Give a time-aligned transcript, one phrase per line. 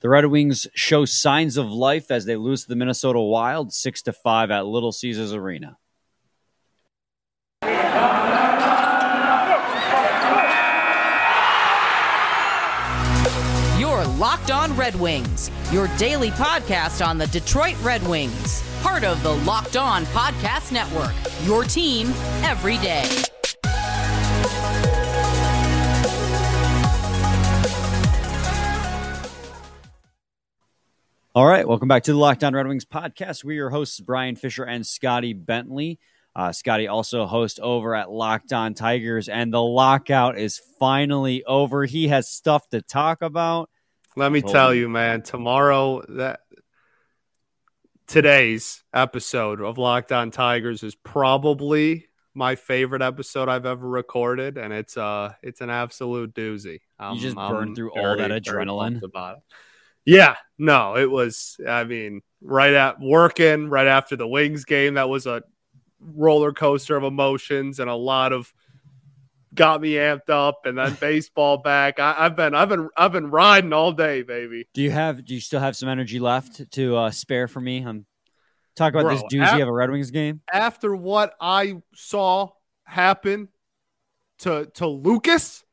[0.00, 4.02] The Red Wings show signs of life as they lose to the Minnesota Wild 6
[4.02, 5.78] to 5 at Little Caesars Arena.
[13.78, 19.22] Your Locked On Red Wings, your daily podcast on the Detroit Red Wings, part of
[19.22, 21.14] the Locked On Podcast Network.
[21.44, 22.08] Your team
[22.42, 23.06] every day.
[31.36, 33.44] All right, welcome back to the Locked On Red Wings podcast.
[33.44, 36.00] We're your hosts, Brian Fisher and Scotty Bentley.
[36.34, 41.84] Uh, Scotty also host over at Locked On Tigers, and the lockout is finally over.
[41.84, 43.68] He has stuff to talk about.
[44.16, 45.20] Let me tell you, man.
[45.20, 46.40] Tomorrow, that
[48.06, 54.72] today's episode of Locked On Tigers is probably my favorite episode I've ever recorded, and
[54.72, 56.80] it's uh it's an absolute doozy.
[57.12, 59.42] you just burned through all that adrenaline about it.
[60.06, 61.60] Yeah, no, it was.
[61.68, 65.42] I mean, right at working, right after the Wings game, that was a
[66.00, 68.52] roller coaster of emotions and a lot of
[69.52, 70.60] got me amped up.
[70.64, 71.98] And then baseball back.
[71.98, 74.68] I, have been, I've been, I've been riding all day, baby.
[74.72, 75.24] Do you have?
[75.24, 77.84] Do you still have some energy left to uh, spare for me?
[77.84, 78.06] I'm
[78.76, 80.40] talk about Bro, this doozy of a Red Wings game.
[80.52, 82.50] After what I saw
[82.84, 83.48] happen
[84.38, 85.64] to to Lucas,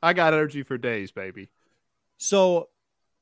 [0.00, 1.50] I got energy for days, baby.
[2.18, 2.68] So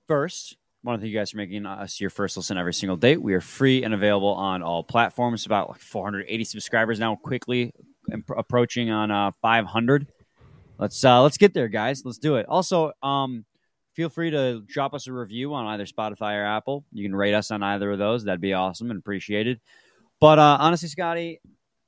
[0.09, 2.97] First, I want to thank you guys for making us your first listen every single
[2.97, 3.19] day.
[3.19, 5.45] We are free and available on all platforms.
[5.45, 7.75] About like 480 subscribers now, quickly
[8.35, 10.07] approaching on uh, 500.
[10.79, 12.07] Let's uh, let's get there, guys.
[12.07, 12.47] Let's do it.
[12.49, 13.45] Also, um,
[13.93, 16.87] feel free to drop us a review on either Spotify or Apple.
[16.91, 18.25] You can rate us on either of those.
[18.25, 19.61] That'd be awesome and appreciated.
[20.21, 21.39] But uh, honestly, Scotty,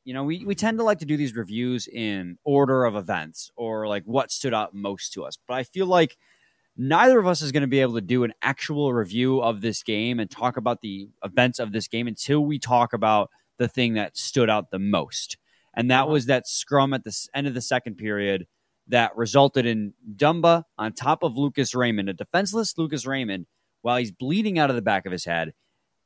[0.04, 3.50] you know, we, we tend to like to do these reviews in order of events
[3.56, 5.38] or like what stood out most to us.
[5.48, 6.18] But I feel like–
[6.76, 9.82] neither of us is going to be able to do an actual review of this
[9.82, 13.94] game and talk about the events of this game until we talk about the thing
[13.94, 15.36] that stood out the most.
[15.74, 16.12] And that uh-huh.
[16.12, 18.46] was that scrum at the end of the second period
[18.88, 23.46] that resulted in Dumba on top of Lucas Raymond, a defenseless Lucas Raymond,
[23.82, 25.52] while he's bleeding out of the back of his head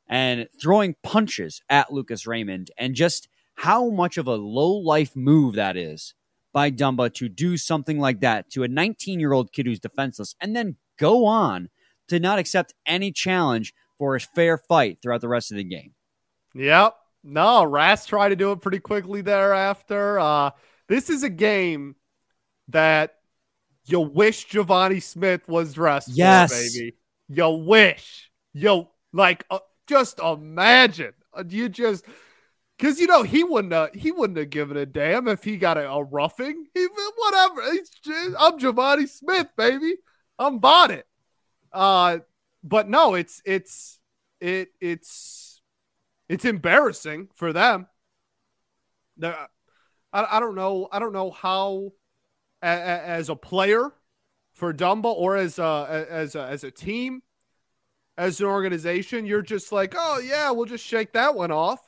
[0.08, 5.54] and throwing punches at Lucas Raymond and just how much of a low life move
[5.54, 6.14] that is
[6.54, 10.34] by Dumba to do something like that to a 19 year old kid who's defenseless
[10.40, 11.68] and then go on
[12.08, 15.92] to not accept any challenge for a fair fight throughout the rest of the game.
[16.54, 16.94] Yep.
[17.24, 20.18] No, Ras tried to do it pretty quickly thereafter.
[20.18, 20.50] Uh,
[20.88, 21.96] this is a game
[22.68, 23.16] that
[23.86, 26.52] you wish Givani Smith was dressed yes.
[26.52, 26.96] for, baby.
[27.28, 28.30] You wish.
[28.52, 31.14] You like uh, just imagine.
[31.32, 32.04] Uh, you just
[32.76, 35.78] because you know he wouldn't have, he wouldn't have given a damn if he got
[35.78, 36.66] a, a roughing.
[36.74, 36.86] He,
[37.16, 37.72] whatever.
[37.72, 37.90] He's,
[38.38, 39.96] I'm Givani Smith, baby.
[40.38, 41.06] I'm bought it.
[41.72, 42.18] Uh,
[42.62, 44.00] but no, it's it's
[44.40, 45.60] it it's
[46.28, 47.86] it's embarrassing for them.
[49.16, 49.36] The,
[50.12, 50.88] I, I don't know.
[50.90, 51.92] I don't know how,
[52.62, 53.92] a, a, as a player
[54.52, 57.22] for Dumba or as a, as a, as a team,
[58.16, 61.80] as an organization, you're just like, oh yeah, we'll just shake that one off.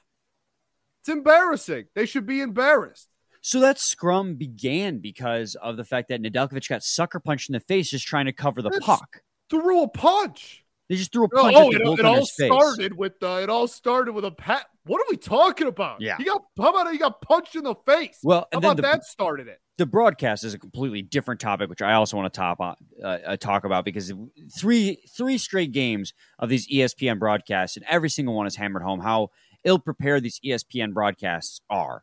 [1.06, 1.84] It's embarrassing.
[1.94, 3.08] They should be embarrassed.
[3.40, 7.60] So that scrum began because of the fact that Nedeljkovic got sucker punched in the
[7.60, 9.22] face just trying to cover the puck.
[9.48, 10.64] Threw a punch.
[10.88, 11.54] They just threw a punch.
[11.56, 14.66] Oh, it, it, all started with uh, it all started with a pat.
[14.84, 16.00] What are we talking about?
[16.00, 18.18] Yeah, he got how about he got punched in the face?
[18.24, 19.60] Well, how about the, that started it?
[19.78, 23.06] The broadcast is a completely different topic, which I also want to top on, uh,
[23.06, 24.12] uh, talk about because
[24.58, 28.98] three three straight games of these ESPN broadcasts, and every single one is hammered home
[28.98, 29.30] how
[29.66, 32.02] ill prepared these ESPN broadcasts are.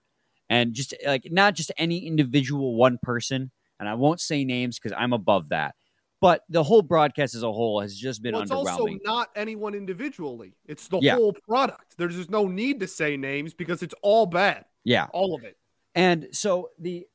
[0.49, 4.95] And just like not just any individual one person, and I won't say names because
[4.95, 5.73] I'm above that,
[6.21, 8.67] but the whole broadcast as a whole has just been well, it's underwhelming.
[8.69, 10.55] also not anyone individually.
[10.65, 11.15] It's the yeah.
[11.15, 11.97] whole product.
[11.97, 14.65] There's just no need to say names because it's all bad.
[14.83, 15.07] Yeah.
[15.11, 15.57] All of it.
[15.95, 17.07] And so the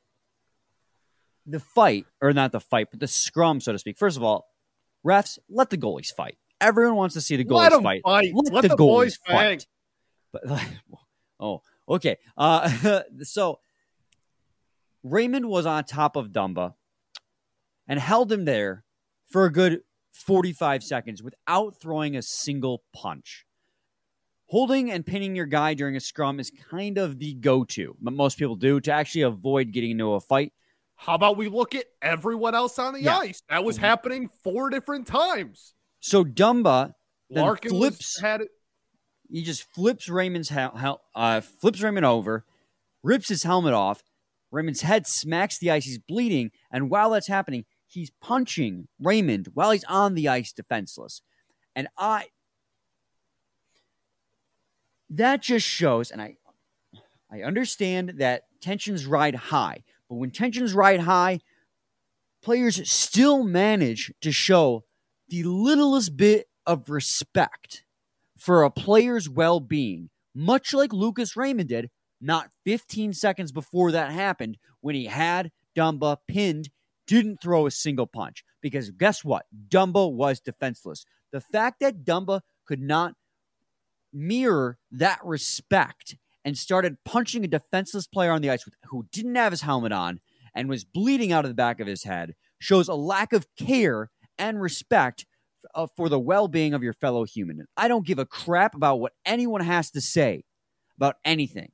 [1.46, 3.96] the fight, or not the fight, but the scrum, so to speak.
[3.98, 4.46] First of all,
[5.06, 6.36] refs, let the goalies fight.
[6.60, 8.02] Everyone wants to see the goalies fight.
[8.02, 8.32] fight.
[8.34, 9.66] Let, let the, the, goalies fight.
[10.32, 10.42] But
[11.40, 12.16] oh, okay.
[12.36, 13.60] Uh, so
[15.02, 16.74] Raymond was on top of Dumba
[17.86, 18.84] and held him there
[19.26, 19.80] for a good
[20.12, 23.44] 45 seconds without throwing a single punch.
[24.46, 28.14] Holding and pinning your guy during a scrum is kind of the go to, but
[28.14, 30.52] most people do to actually avoid getting into a fight.
[30.96, 33.18] How about we look at everyone else on the yeah.
[33.18, 33.42] ice?
[33.50, 33.84] That was mm-hmm.
[33.84, 35.74] happening four different times.
[36.00, 36.94] So Dumba
[37.30, 38.48] Larkin flips had it
[39.30, 42.44] he just flips Raymond's hel- uh, flips Raymond over,
[43.02, 44.02] rips his helmet off.
[44.50, 45.84] Raymond's head smacks the ice.
[45.84, 51.22] He's bleeding, and while that's happening, he's punching Raymond while he's on the ice defenseless.
[51.76, 52.26] And I
[55.10, 56.36] that just shows and I
[57.30, 61.40] I understand that tensions ride high, but when tensions ride high,
[62.42, 64.84] players still manage to show
[65.28, 67.84] the littlest bit of respect
[68.38, 71.90] for a player's well-being, much like Lucas Raymond did
[72.20, 76.70] not 15 seconds before that happened when he had Dumba pinned,
[77.06, 78.44] didn't throw a single punch.
[78.60, 79.46] Because guess what?
[79.68, 81.04] Dumba was defenseless.
[81.32, 83.14] The fact that Dumba could not
[84.12, 89.52] mirror that respect and started punching a defenseless player on the ice who didn't have
[89.52, 90.20] his helmet on
[90.54, 94.10] and was bleeding out of the back of his head shows a lack of care
[94.38, 95.26] and respect
[95.74, 97.66] uh, for the well being of your fellow human.
[97.76, 100.44] I don't give a crap about what anyone has to say
[100.96, 101.70] about anything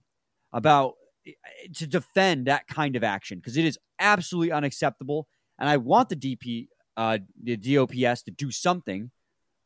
[0.52, 0.94] about
[1.26, 1.32] eh,
[1.74, 5.26] to defend that kind of action because it is absolutely unacceptable.
[5.58, 9.10] And I want the DP, uh, the DOPS to do something,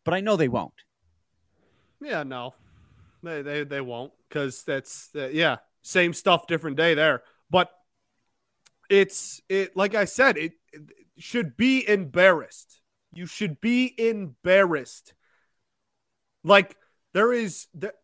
[0.04, 0.72] but I know they won't.
[2.00, 2.54] Yeah, no,
[3.22, 7.22] they they they won't because that's uh, yeah, same stuff, different day there.
[7.50, 7.70] But
[8.88, 10.82] it's it like I said, it, it
[11.18, 12.77] should be embarrassed.
[13.18, 15.12] You should be embarrassed.
[16.44, 16.76] Like
[17.14, 17.94] there is there,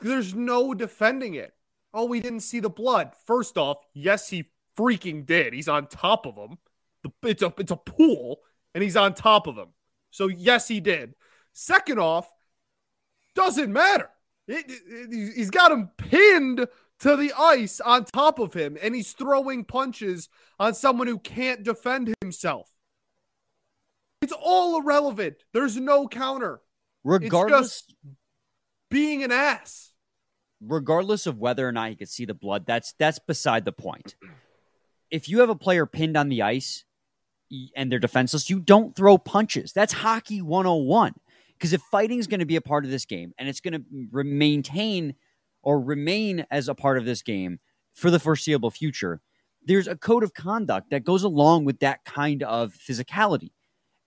[0.00, 1.52] there's no defending it.
[1.92, 3.12] Oh, we didn't see the blood.
[3.26, 4.46] First off, yes, he
[4.78, 5.52] freaking did.
[5.52, 6.56] He's on top of him.
[7.22, 8.38] It's a it's a pool,
[8.74, 9.68] and he's on top of him.
[10.10, 11.14] So yes, he did.
[11.52, 12.32] Second off,
[13.34, 14.08] doesn't matter.
[14.48, 16.66] It, it, he's got him pinned
[17.00, 21.62] to the ice on top of him, and he's throwing punches on someone who can't
[21.62, 22.70] defend himself.
[24.22, 25.36] It's all irrelevant.
[25.52, 26.60] There's no counter.
[27.04, 27.84] Regardless,
[28.88, 29.92] being an ass
[30.66, 34.14] regardless of whether or not he could see the blood, that's that's beside the point.
[35.10, 36.84] If you have a player pinned on the ice
[37.76, 39.72] and they're defenseless, you don't throw punches.
[39.72, 41.14] That's hockey 101.
[41.58, 43.74] Because if fighting is going to be a part of this game and it's going
[43.74, 45.14] to maintain
[45.62, 47.60] or remain as a part of this game
[47.92, 49.20] for the foreseeable future,
[49.64, 53.52] there's a code of conduct that goes along with that kind of physicality.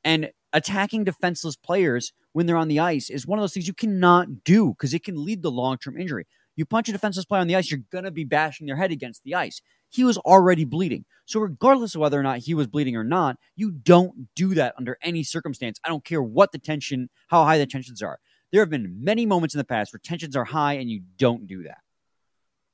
[0.06, 3.74] And attacking defenseless players when they're on the ice is one of those things you
[3.74, 6.25] cannot do because it can lead to long term injury.
[6.56, 8.92] You punch a defenseless player on the ice, you're going to be bashing their head
[8.92, 9.62] against the ice.
[9.90, 11.04] He was already bleeding.
[11.25, 14.74] So, regardless of whether or not he was bleeding or not, you don't do that
[14.78, 15.80] under any circumstance.
[15.84, 18.19] I don't care what the tension, how high the tensions are.
[18.52, 21.48] There have been many moments in the past where tensions are high and you don't
[21.48, 21.80] do that.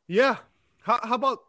[0.07, 0.37] Yeah.
[0.81, 1.39] How, how about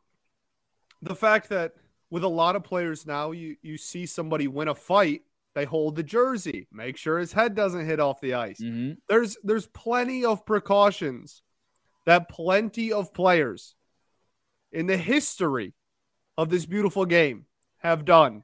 [1.03, 1.75] the fact that
[2.09, 5.23] with a lot of players now, you, you see somebody win a fight
[5.55, 8.93] they hold the jersey make sure his head doesn't hit off the ice mm-hmm.
[9.09, 11.43] there's there's plenty of precautions
[12.07, 13.75] that plenty of players
[14.73, 15.75] in the history
[16.37, 17.47] of this beautiful game
[17.79, 18.43] have done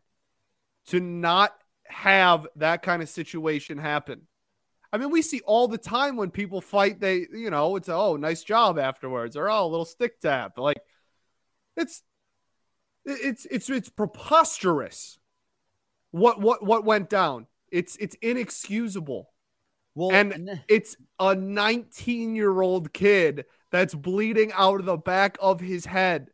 [0.87, 1.53] to not
[1.85, 4.23] have that kind of situation happen.
[4.93, 8.17] I mean, we see all the time when people fight, they, you know, it's, oh,
[8.17, 10.57] nice job afterwards, or oh, a little stick tap.
[10.57, 10.81] Like,
[11.77, 12.03] it's,
[13.05, 15.19] it's, it's, it's preposterous
[16.11, 17.47] what, what, what went down.
[17.71, 19.31] It's, it's inexcusable.
[19.95, 25.61] Well, and it's a 19 year old kid that's bleeding out of the back of
[25.61, 26.29] his head.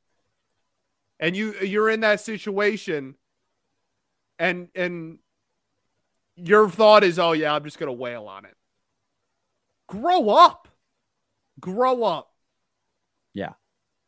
[1.18, 3.14] And you you're in that situation
[4.38, 5.18] and and
[6.36, 8.54] your thought is, "Oh yeah, I'm just going to wail on it."
[9.88, 10.68] Grow up.
[11.60, 12.32] Grow up.
[13.32, 13.52] Yeah.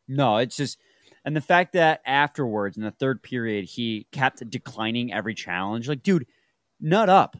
[0.09, 0.79] No, it's just
[1.27, 5.89] and the fact that afterwards in the third period he kept declining every challenge.
[5.89, 6.27] Like, dude,
[6.81, 7.37] nut up.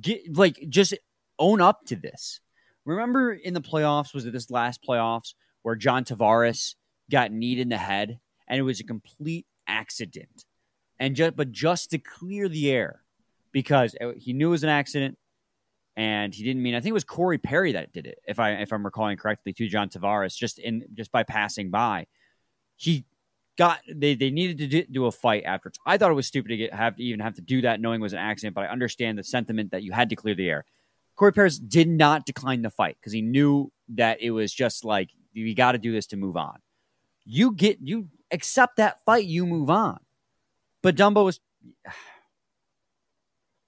[0.00, 0.94] Get like just
[1.36, 2.40] own up to this.
[2.84, 6.76] Remember in the playoffs, was it this last playoffs where John Tavares
[7.10, 10.44] got kneed in the head and it was a complete accident.
[11.00, 13.02] And just but just to clear the air
[13.50, 15.18] because he knew it was an accident
[15.96, 18.52] and he didn't mean I think it was Corey Perry that did it if I
[18.52, 22.06] if I'm recalling correctly to John Tavares just in just by passing by.
[22.80, 23.04] He
[23.58, 25.78] got they, they needed to do, do, a fight afterwards.
[25.84, 28.00] I thought it was stupid to get have to even have to do that knowing
[28.00, 30.48] it was an accident, but I understand the sentiment that you had to clear the
[30.48, 30.64] air.
[31.14, 35.10] Corey Perry did not decline the fight because he knew that it was just like
[35.34, 36.58] you got to do this to move on.
[37.26, 40.00] You get you accept that fight, you move on.
[40.82, 41.38] But Dumbo was.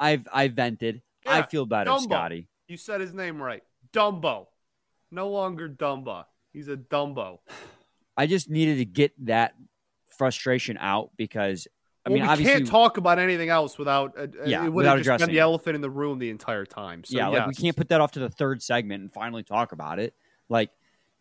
[0.00, 1.02] I've I vented.
[1.26, 2.04] Yeah, I feel better, Dumbo.
[2.04, 2.48] Scotty.
[2.66, 3.62] You said his name right.
[3.92, 4.46] Dumbo.
[5.10, 6.24] No longer Dumba.
[6.52, 7.40] He's a Dumbo.
[8.16, 9.54] I just needed to get that
[10.16, 11.66] frustration out because
[12.04, 15.02] I well, mean, we can't talk about anything else without uh, uh yeah, it without
[15.04, 17.04] been the elephant in the room the entire time.
[17.04, 19.72] So, yeah, like we can't put that off to the third segment and finally talk
[19.72, 20.14] about it.
[20.48, 20.70] Like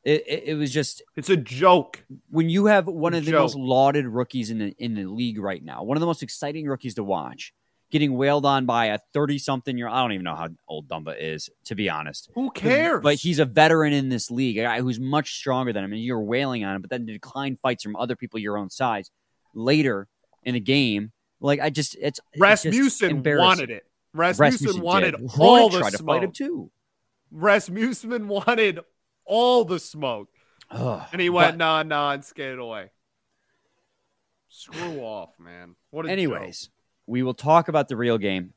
[0.03, 3.41] It, it, it was just it's a joke when you have one of the joke.
[3.41, 6.65] most lauded rookies in the in the league right now, one of the most exciting
[6.65, 7.53] rookies to watch,
[7.91, 9.88] getting wailed on by a thirty something year.
[9.88, 12.29] I don't even know how old Dumba is, to be honest.
[12.33, 13.01] Who cares?
[13.03, 16.01] But he's a veteran in this league, a guy who's much stronger than him, and
[16.01, 16.81] you're wailing on him.
[16.81, 19.12] But then to decline fights from other people your own size
[19.53, 20.07] later
[20.43, 23.83] in the game, like I just it's it's just Rasmussen wanted it.
[24.13, 25.29] Rasmussen, Rasmussen wanted did.
[25.39, 26.50] all the tried to fight him smoke.
[26.50, 26.71] too.
[27.31, 28.79] Rasmussen wanted
[29.25, 30.29] all the smoke,
[30.69, 31.07] Ugh.
[31.12, 32.89] and he went But nah nah and skated away.
[34.50, 35.75] Screw off, man.
[35.91, 36.69] What anyways,
[37.08, 38.53] we will talk about the real game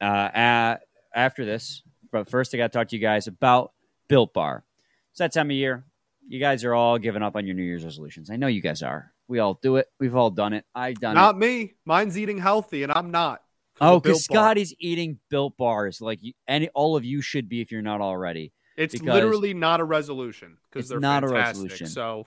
[0.00, 0.78] uh, a
[1.14, 1.82] after this.
[2.10, 3.72] But first, I got to talk to you guys about
[4.08, 4.64] Built Bar.
[5.10, 5.84] It's that time of year.
[6.28, 8.30] You guys are all giving up on your New Year's resolutions.
[8.30, 9.12] I know you guys are.
[9.28, 9.88] We all do it.
[9.98, 10.64] We've all done it.
[10.74, 11.32] I've done Not it.
[11.32, 11.74] Not me.
[11.84, 13.42] Mine's eating healthy, and I'm not.
[13.80, 14.36] Oh, because Bar.
[14.36, 18.00] Scotty's eating Built Bars like you, any all of you should be if you're not
[18.00, 18.52] already.
[18.76, 21.86] It's literally not a resolution because they're not a resolution.
[21.86, 22.26] So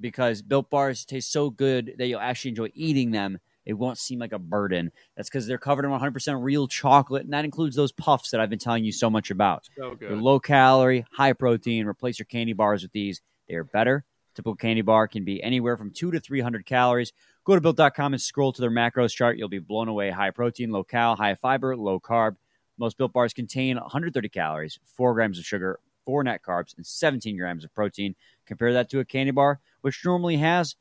[0.00, 3.38] because built bars taste so good that you'll actually enjoy eating them.
[3.66, 4.92] It won't seem like a burden.
[5.16, 8.48] That's because they're covered in 100% real chocolate, and that includes those puffs that I've
[8.48, 9.68] been telling you so much about.
[9.76, 10.18] so They're good.
[10.22, 11.86] low calorie, high protein.
[11.86, 13.20] Replace your candy bars with these.
[13.48, 14.04] They are better.
[14.34, 17.12] Typical candy bar can be anywhere from two to 300 calories.
[17.44, 19.36] Go to built.com and scroll to their macros chart.
[19.38, 20.10] You'll be blown away.
[20.10, 22.36] High protein, low cal, high fiber, low carb.
[22.78, 27.38] Most built bars contain 130 calories, 4 grams of sugar, 4 net carbs, and 17
[27.38, 28.14] grams of protein.
[28.44, 30.76] Compare that to a candy bar, which normally has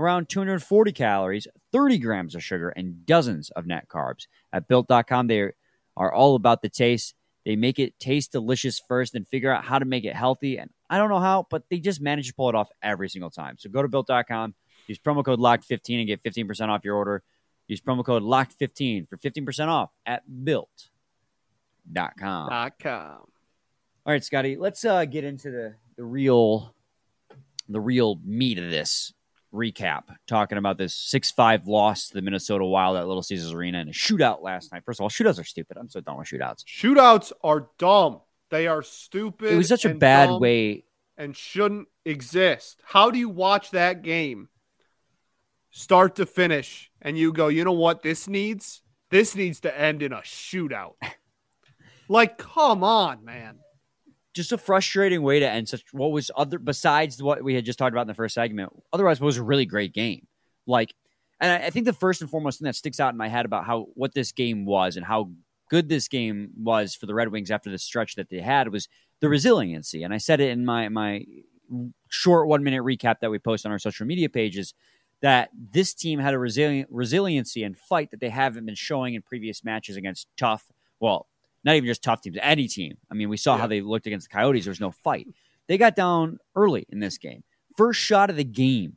[0.00, 4.26] around 240 calories, 30 grams of sugar, and dozens of net carbs.
[4.52, 5.50] At built.com, they
[5.96, 7.14] are all about the taste.
[7.44, 10.58] They make it taste delicious first and figure out how to make it healthy.
[10.58, 13.30] And I don't know how, but they just manage to pull it off every single
[13.30, 13.56] time.
[13.58, 14.54] So go to built.com,
[14.86, 17.22] use promo code LOCKED15 and get 15% off your order.
[17.66, 20.90] Use promo code LOCKED15 for 15% off at built.com.
[22.48, 23.20] Dot com.
[24.06, 26.74] All right, Scotty, let's uh, get into the, the real
[27.68, 29.12] the real meat of this
[29.52, 30.02] recap.
[30.26, 33.90] Talking about this six five loss to the Minnesota Wild at Little Caesars Arena and
[33.90, 34.82] a shootout last night.
[34.84, 35.76] First of all, shootouts are stupid.
[35.78, 36.64] I'm so done with shootouts.
[36.64, 38.20] Shootouts are dumb.
[38.50, 39.52] They are stupid.
[39.52, 40.84] It was such a bad way.
[41.16, 42.80] and shouldn't exist.
[42.84, 44.48] How do you watch that game
[45.70, 48.82] start to finish and you go, you know what this needs?
[49.10, 50.94] This needs to end in a shootout.
[52.08, 53.58] like, come on, man.
[54.34, 57.78] Just a frustrating way to end such what was other besides what we had just
[57.78, 58.72] talked about in the first segment.
[58.92, 60.26] Otherwise, it was a really great game.
[60.66, 60.94] Like,
[61.40, 63.44] and I, I think the first and foremost thing that sticks out in my head
[63.44, 65.30] about how what this game was and how
[65.68, 68.88] good this game was for the Red Wings after the stretch that they had was
[69.20, 70.02] the resiliency.
[70.02, 71.24] And I said it in my my
[72.08, 74.74] short one minute recap that we post on our social media pages
[75.22, 79.22] that this team had a resilient resiliency and fight that they haven't been showing in
[79.22, 81.28] previous matches against tough, well,
[81.64, 82.96] not even just tough teams, any team.
[83.10, 83.62] I mean, we saw Yeah.
[83.62, 84.64] how they looked against the Coyotes.
[84.64, 85.28] There was no fight.
[85.66, 87.42] They got down early in this game.
[87.76, 88.96] First shot of the game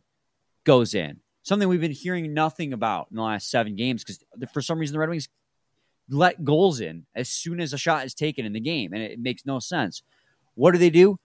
[0.64, 1.20] goes in.
[1.44, 4.94] Something we've been hearing nothing about in the last seven games because for some reason
[4.94, 5.28] the Red Wings
[6.10, 9.20] let goals in as soon as a shot is taken in the game, and it
[9.20, 10.04] makes no sense.
[10.56, 11.18] What do they do?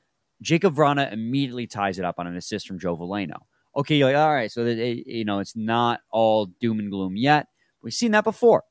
[0.43, 3.39] Jakub Vrana immediately ties it up on an assist from Joe Veleno.
[3.77, 6.91] Okay, you're like, all right, so that it, you know it's not all doom and
[6.91, 7.47] gloom yet.
[7.83, 8.65] We've seen that before.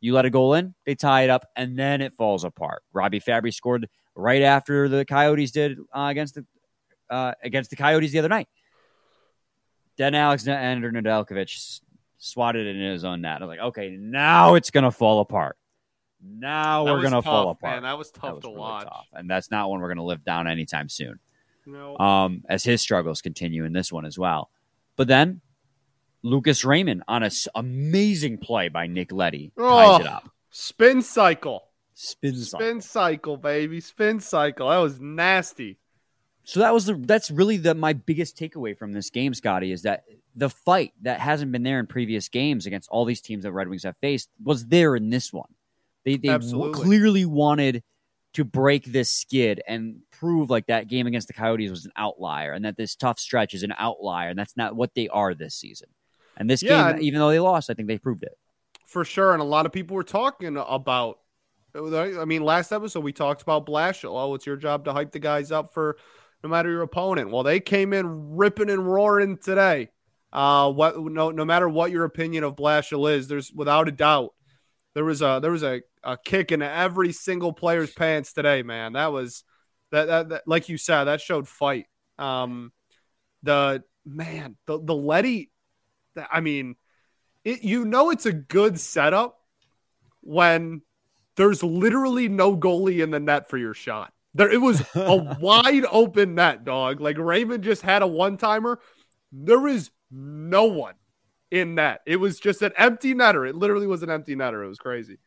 [0.00, 2.82] You let a goal in, they tie it up, and then it falls apart.
[2.92, 6.46] Robbie Fabbri scored right after the Coyotes did uh, against the
[7.10, 8.48] uh, against the Coyotes the other night.
[9.96, 11.80] Then Alexander Nedeljkovic s-
[12.18, 13.42] swatted it in his own net.
[13.42, 15.56] I was like, okay, now it's gonna fall apart.
[16.22, 17.74] Now That we're gonna fall apart.
[17.74, 18.84] Man, that was tough That was to really watch.
[18.84, 19.06] tough.
[19.14, 21.18] and that's not one we're gonna live down anytime soon
[21.66, 21.98] No.
[21.98, 24.50] um, as his struggles continue in this one as well.
[24.96, 25.40] But then
[26.22, 29.96] Lucas Raymond on an amazing play by Nick Leddy ties Oh.
[30.00, 30.30] it up.
[30.50, 31.64] Spin cycle.
[31.94, 32.60] Spins on.
[32.60, 33.80] Spin cycle, baby.
[33.80, 34.68] Spin cycle.
[34.68, 35.78] That was nasty.
[36.44, 39.82] So that was the that's really the my biggest takeaway from this game, Scotty, is
[39.82, 43.52] that the fight that hasn't been there in previous games against all these teams that
[43.52, 45.52] Red Wings have faced was there in this one.
[46.04, 47.82] They they w- clearly wanted
[48.32, 52.52] to break this skid and prove like that game against the Coyotes was an outlier
[52.52, 55.54] and that this tough stretch is an outlier and that's not what they are this
[55.54, 55.88] season.
[56.36, 58.32] And this Yeah, game, even though they lost, I think they proved it.
[58.86, 59.32] For sure.
[59.32, 61.18] And a lot of people were talking about
[61.72, 64.20] I mean, last episode we talked about Blashill.
[64.20, 65.96] Oh, it's your job to hype the guys up for
[66.42, 67.30] no matter your opponent.
[67.30, 69.90] Well, they came in ripping and roaring today.
[70.32, 74.30] Uh, what no no matter what your opinion of Blashill is, there's without a doubt
[74.94, 78.94] there was a there was a, a kick in every single player's pants today, man.
[78.94, 79.44] That was
[79.92, 81.86] that, that, that like you said, that showed fight.
[82.18, 82.72] Um,
[83.42, 85.50] the man, the the Leddy,
[86.30, 86.76] I mean,
[87.44, 89.38] it you know it's a good setup
[90.20, 90.82] when
[91.36, 94.12] there's literally no goalie in the net for your shot.
[94.34, 97.00] There, it was a wide open net, dog.
[97.00, 98.78] Like Raymond just had a one timer.
[99.32, 100.94] There is no one
[101.50, 102.00] in net.
[102.06, 103.48] It was just an empty netter.
[103.48, 104.64] It literally was an empty netter.
[104.64, 105.18] It was crazy.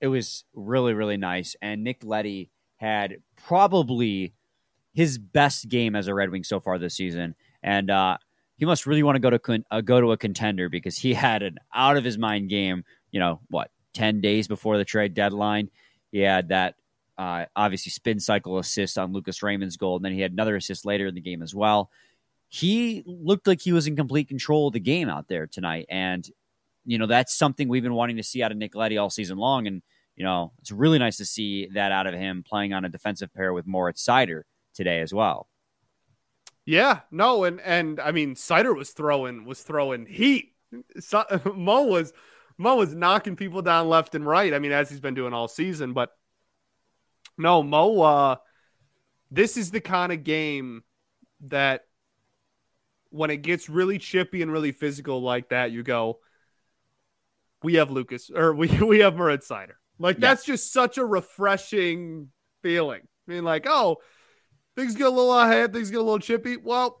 [0.00, 1.56] It was really, really nice.
[1.62, 4.34] And Nick Leddy had probably
[4.92, 7.34] his best game as a Red Wing so far this season.
[7.62, 8.18] And uh,
[8.56, 11.42] he must really want to go to uh, go to a contender because he had
[11.42, 12.84] an out of his mind game.
[13.10, 13.70] You know what?
[13.92, 15.70] Ten days before the trade deadline,
[16.10, 16.74] he had that
[17.16, 20.84] uh, obviously spin cycle assist on Lucas Raymond's goal, and then he had another assist
[20.84, 21.90] later in the game as well.
[22.48, 26.28] He looked like he was in complete control of the game out there tonight, and
[26.84, 29.38] you know that's something we've been wanting to see out of Nick Leddy all season
[29.38, 29.82] long, and
[30.16, 33.32] you know it's really nice to see that out of him playing on a defensive
[33.34, 34.42] pair with Moritz Seider
[34.74, 35.48] today as well.
[36.66, 40.54] Yeah, no, and and I mean Seider was throwing was throwing heat.
[41.00, 42.12] So, Mo was
[42.56, 44.52] Mo was knocking people down left and right.
[44.52, 46.10] I mean, as he's been doing all season, but
[47.36, 48.00] no, Mo.
[48.00, 48.36] Uh,
[49.30, 50.84] this is the kind of game
[51.48, 51.84] that
[53.10, 56.20] when it gets really chippy and really physical like that, you go,
[57.62, 59.74] we have Lucas or we we have Moritz Seider.
[59.98, 60.28] Like yeah.
[60.28, 62.28] that's just such a refreshing
[62.62, 63.02] feeling.
[63.28, 63.98] I mean, like, oh,
[64.76, 66.56] things get a little ahead, things get a little chippy.
[66.56, 67.00] Well,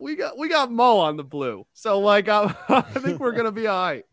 [0.00, 3.52] we got we got Mo on the blue, so like I, I think we're gonna
[3.52, 4.04] be all right.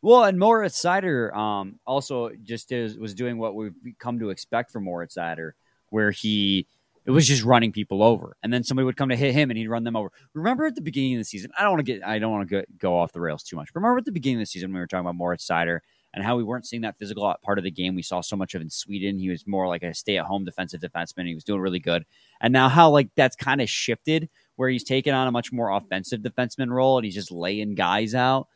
[0.00, 4.70] Well, and Moritz Seider um, also just is, was doing what we've come to expect
[4.70, 5.52] from Moritz Seider,
[5.90, 6.66] where he
[7.04, 9.58] it was just running people over, and then somebody would come to hit him, and
[9.58, 10.10] he'd run them over.
[10.34, 12.48] Remember at the beginning of the season, I don't want to get I don't want
[12.50, 13.70] to go off the rails too much.
[13.74, 15.80] Remember at the beginning of the season, we were talking about Moritz Seider
[16.14, 18.54] and how we weren't seeing that physical part of the game we saw so much
[18.54, 19.18] of in Sweden.
[19.18, 21.26] He was more like a stay-at-home defensive defenseman.
[21.26, 22.04] He was doing really good,
[22.40, 25.70] and now how like that's kind of shifted where he's taken on a much more
[25.70, 28.48] offensive defenseman role, and he's just laying guys out.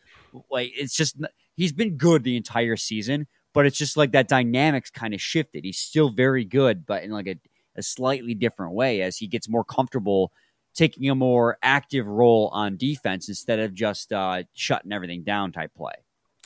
[0.50, 1.16] Like it's just
[1.56, 5.64] he's been good the entire season, but it's just like that dynamics kind of shifted.
[5.64, 7.36] He's still very good, but in like a,
[7.76, 10.32] a slightly different way as he gets more comfortable
[10.74, 15.70] taking a more active role on defense instead of just uh, shutting everything down type
[15.76, 15.92] play.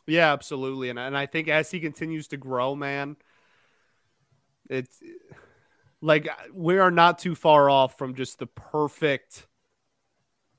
[0.06, 0.88] Yeah, absolutely.
[0.90, 3.16] And and I think as he continues to grow, man,
[4.68, 5.00] it's
[6.00, 9.46] like we are not too far off from just the perfect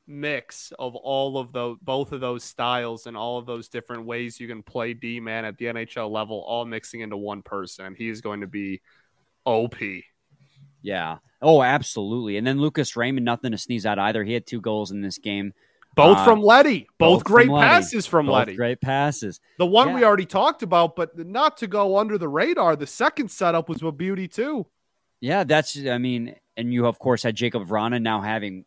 [0.09, 4.39] mix of all of those both of those styles and all of those different ways
[4.39, 7.95] you can play D man at the NHL level all mixing into one person.
[7.97, 8.81] He is going to be
[9.45, 9.75] OP.
[10.81, 11.17] Yeah.
[11.41, 12.37] Oh, absolutely.
[12.37, 14.23] And then Lucas Raymond, nothing to sneeze at either.
[14.23, 15.53] He had two goals in this game.
[15.97, 16.87] Both uh, from Leddy.
[16.99, 18.55] Both, both great from passes from both Leddy.
[18.55, 19.39] Great passes.
[19.57, 19.95] The one yeah.
[19.95, 22.75] we already talked about, but not to go under the radar.
[22.75, 24.67] The second setup was a beauty too.
[25.19, 25.75] Yeah, that's.
[25.75, 28.65] I mean, and you of course had Jakub Vrana now having.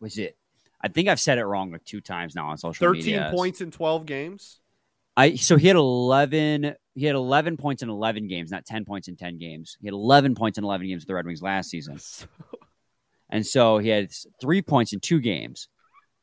[0.00, 0.38] Was it?
[0.80, 3.18] I think I've said it wrong like two times now on social 13 media.
[3.18, 4.60] Thirteen points in twelve games.
[5.14, 6.74] I so he had eleven.
[6.94, 9.76] He had eleven points in eleven games, not ten points in ten games.
[9.78, 11.98] He had eleven points in eleven games with the Red Wings last season,
[13.30, 15.68] and so he had three points in two games.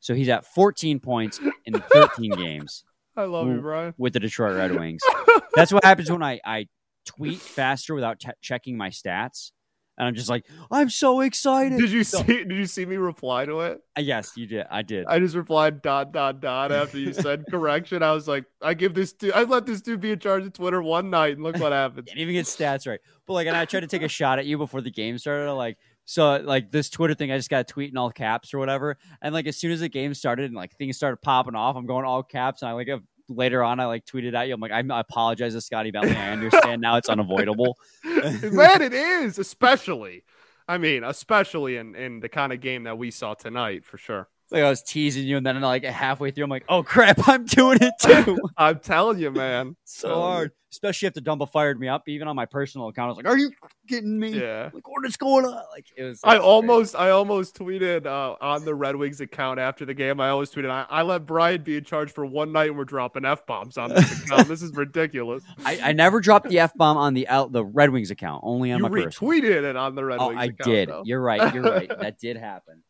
[0.04, 2.84] So he's at 14 points in 13 games.
[3.16, 3.94] I love you, Brian.
[3.96, 5.00] With the Detroit Red Wings.
[5.54, 6.66] That's what happens when I, I
[7.06, 9.52] tweet faster without t- checking my stats.
[9.96, 11.78] And I'm just like, I'm so excited.
[11.78, 12.44] Did you so, see?
[12.44, 13.80] Did you see me reply to it?
[13.96, 14.66] Uh, yes, you did.
[14.70, 15.06] I did.
[15.06, 18.02] I just replied dot dot dot after you said correction.
[18.02, 19.32] I was like, I give this dude.
[19.32, 22.08] I let this dude be in charge of Twitter one night, and look what happens.
[22.08, 23.00] Didn't even get stats right.
[23.26, 25.50] But like, and I tried to take a shot at you before the game started.
[25.54, 28.58] Like, so like this Twitter thing, I just got a tweet in all caps or
[28.58, 28.96] whatever.
[29.22, 31.86] And like as soon as the game started and like things started popping off, I'm
[31.86, 32.88] going all caps and I like
[33.28, 34.54] later on I like tweeted at you.
[34.54, 36.16] I'm like, I apologize to Scotty Bentley.
[36.16, 37.78] I understand now it's unavoidable.
[38.04, 40.24] Man, it is, especially.
[40.66, 44.28] I mean, especially in in the kind of game that we saw tonight for sure
[44.50, 47.44] like I was teasing you, and then like halfway through, I'm like, "Oh crap, I'm
[47.44, 50.52] doing it too." I'm telling you, man, so hard.
[50.74, 53.06] Especially after Dumba fired me up, even on my personal account.
[53.06, 53.52] I was like, "Are you
[53.88, 54.40] kidding me?
[54.40, 56.20] Yeah, like what is going on?" Like it was.
[56.24, 60.20] I almost, I almost tweeted uh, on the Red Wings account after the game.
[60.20, 62.84] I always tweeted, "I, I let Brian be in charge for one night, and we're
[62.84, 64.48] dropping f bombs on this account.
[64.48, 67.90] this is ridiculous." I, I never dropped the f bomb on the out the Red
[67.90, 69.64] Wings account, only on you my retweeted personal.
[69.66, 70.40] it on the Red oh, Wings.
[70.40, 70.88] I account, did.
[70.88, 71.02] Though.
[71.04, 71.54] You're right.
[71.54, 71.88] You're right.
[72.00, 72.82] that did happen.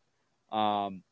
[0.51, 1.03] Um,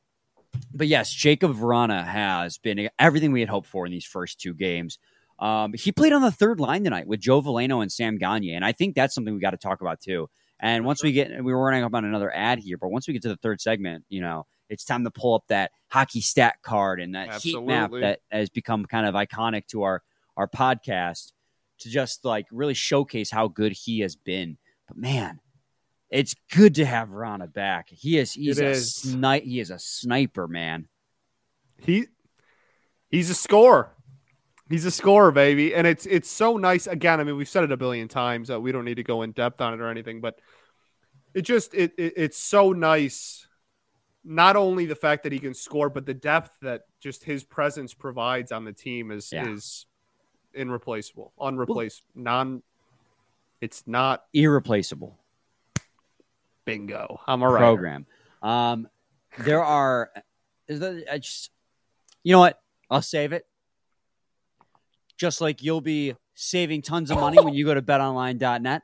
[0.74, 4.54] but yes, Jakub Vrana has been everything we had hoped for in these first two
[4.54, 4.98] games.
[5.44, 8.64] Um, he played on the third line tonight with Joe Veleno and Sam Gagne, and
[8.64, 10.30] I think that's something we got to talk about too.
[10.58, 13.14] And once we get, we were running up on another ad here, but once we
[13.14, 16.56] get to the third segment, you know, it's time to pull up that hockey stat
[16.64, 17.62] card and that Absolutely.
[17.62, 20.02] heat map that has become kind of iconic to our
[20.38, 21.34] our podcast
[21.80, 24.58] to just like really showcase how good he has been.
[24.88, 25.42] But man,
[26.10, 27.90] it's good to have Vrana back.
[27.90, 28.96] He is he's it a is.
[28.96, 30.88] snipe he is a sniper, man.
[31.82, 32.08] He
[33.10, 33.92] he's a scorer.
[34.70, 35.76] He's a scorer, baby.
[35.76, 36.88] And it's it's so nice.
[36.88, 38.50] Again, I mean, we've said it a billion times.
[38.50, 40.40] Uh, we don't need to go in depth on it or anything, but
[41.34, 43.48] it just it, it it's so nice.
[44.24, 47.94] Not only the fact that he can score, but the depth that just his presence
[47.94, 49.50] provides on the team is Yeah.
[49.50, 49.86] is
[50.54, 52.64] irreplaceable, unreplaceable, non.
[53.60, 55.18] It's not Irreplaceable
[56.66, 57.20] bingo.
[57.28, 57.60] I'm all right.
[57.60, 58.06] program.
[58.42, 58.88] Um,
[59.40, 60.10] there are.
[60.68, 61.52] Is that, I just,
[62.24, 62.62] you know what?
[62.90, 63.46] I'll save it.
[65.24, 68.82] Just like you'll be saving tons of money when you go to betonline.net.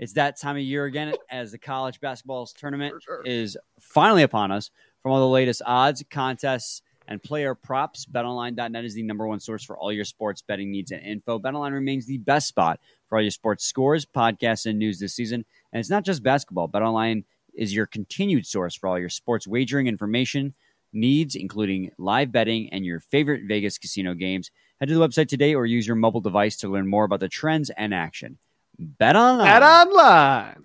[0.00, 3.22] It's that time of year again as the college basketball tournament sure.
[3.24, 4.72] is finally upon us.
[5.00, 9.62] From all the latest odds, contests, and player props, betonline.net is the number one source
[9.62, 11.38] for all your sports betting needs and info.
[11.38, 15.44] Betonline remains the best spot for all your sports scores, podcasts, and news this season.
[15.72, 16.68] And it's not just basketball.
[16.68, 17.22] BetOnline
[17.54, 20.52] is your continued source for all your sports wagering information
[20.92, 24.50] needs, including live betting and your favorite Vegas casino games.
[24.80, 27.28] Head to the website today or use your mobile device to learn more about the
[27.28, 28.38] trends and action.
[28.78, 30.64] Bet online, Bet online.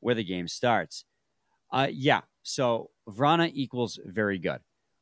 [0.00, 1.04] where the game starts.
[1.70, 4.58] Uh, yeah, so Vrana equals very good.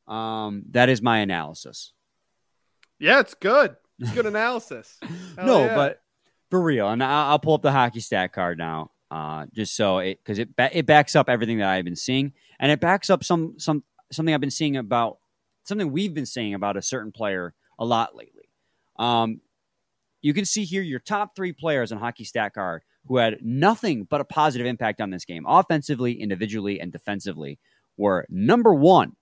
[0.07, 1.91] Um, that is my analysis.
[2.99, 3.75] Yeah, it's good.
[3.99, 4.97] It's good analysis.
[5.37, 5.75] No, yeah.
[5.75, 6.01] but
[6.51, 9.97] for real, and I'll, I'll pull up the hockey stat card now, uh, just so
[9.99, 13.09] it because it ba- it backs up everything that I've been seeing, and it backs
[13.09, 15.17] up some some something I've been seeing about
[15.63, 18.34] something we've been seeing about a certain player a lot lately.
[18.97, 19.41] Um,
[20.21, 24.05] you can see here your top three players on hockey stat card who had nothing
[24.09, 27.59] but a positive impact on this game, offensively, individually, and defensively,
[27.97, 29.15] were number one,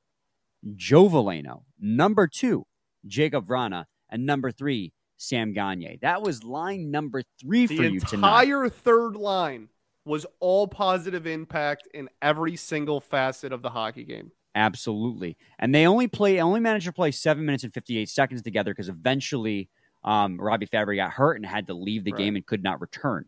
[0.75, 2.65] Joe Veleno, number two,
[3.07, 5.99] Jakub Vrana, and number three, Sam Gagne.
[6.01, 8.41] That was line number three the for you tonight.
[8.41, 9.69] entire third line
[10.05, 14.31] was all positive impact in every single facet of the hockey game.
[14.55, 15.35] Absolutely.
[15.59, 18.71] And they only play only managed to play seven minutes and fifty eight seconds together
[18.71, 19.69] because eventually
[20.03, 22.19] um, Robbie Fabbri got hurt and had to leave the Right.
[22.19, 23.25] game and could not return.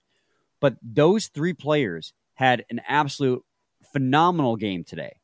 [0.59, 3.43] But those three players had an absolute
[3.91, 5.15] phenomenal game today.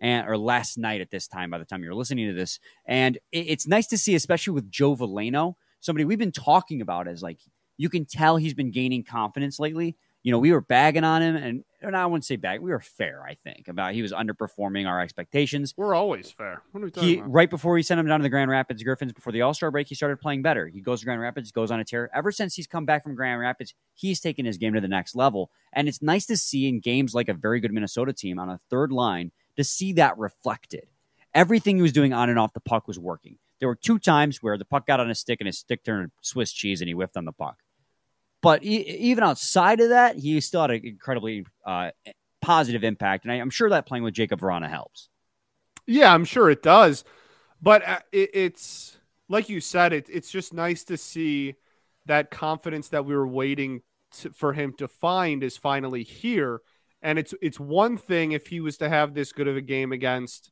[0.00, 2.58] And or last night at this time by the time you're listening to this.
[2.84, 7.06] And it, it's nice to see, especially with Joe Veleno, somebody we've been talking about
[7.06, 7.38] as like
[7.78, 9.96] you can tell he's been gaining confidence lately.
[10.22, 12.80] You know, we were bagging on him and, and I wouldn't say bag, we were
[12.80, 15.74] fair, I think, about he was underperforming our expectations.
[15.76, 16.62] We're always fair.
[16.70, 17.32] What are we talking He about?
[17.32, 19.72] right before he sent him down to the Grand Rapids Griffins before the All Star
[19.72, 20.68] break, he started playing better.
[20.68, 22.08] He goes to Grand Rapids, goes on a tear.
[22.14, 25.16] Ever since he's come back from Grand Rapids, he's taken his game to the next
[25.16, 25.50] level.
[25.72, 28.60] And it's nice to see in games like a very good Minnesota team on a
[28.70, 30.86] third line to see that reflected.
[31.34, 33.38] Everything he was doing on and off the puck was working.
[33.58, 36.10] There were two times where the puck got on his stick and his stick turned
[36.20, 37.58] Swiss cheese and he whiffed on the puck.
[38.42, 41.90] But e- even outside of that, he still had an incredibly uh,
[42.42, 43.24] positive impact.
[43.24, 45.08] And I, I'm sure that playing with Jakub Vrana helps.
[45.86, 47.04] Yeah, I'm sure it does.
[47.62, 51.54] But uh, it, it's like you said, it, it's just nice to see
[52.06, 53.82] that confidence that we were waiting
[54.18, 56.60] to, for him to find is finally here.
[57.00, 59.92] And it's it's one thing if he was to have this good of a game
[59.92, 60.50] against.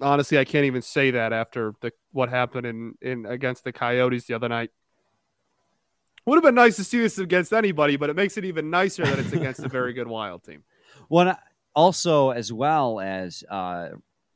[0.00, 4.26] Honestly, I can't even say that after the what happened in in against the Coyotes
[4.26, 4.70] the other night.
[6.26, 9.04] Would have been nice to see this against anybody, but it makes it even nicer
[9.04, 10.62] that it's against a very good Wild team.
[11.08, 11.36] Well,
[11.74, 13.88] also as well as uh,